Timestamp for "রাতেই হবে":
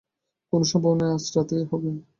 1.35-1.89